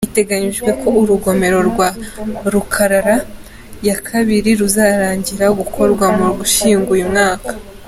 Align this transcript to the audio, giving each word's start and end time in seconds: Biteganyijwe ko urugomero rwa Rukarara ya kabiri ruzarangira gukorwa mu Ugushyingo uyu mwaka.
Biteganyijwe 0.07 0.69
ko 0.79 0.87
urugomero 1.01 1.59
rwa 1.69 1.87
Rukarara 2.53 3.15
ya 3.87 3.95
kabiri 4.07 4.49
ruzarangira 4.59 5.45
gukorwa 5.59 6.05
mu 6.17 6.25
Ugushyingo 6.31 6.89
uyu 6.95 7.07
mwaka. 7.11 7.51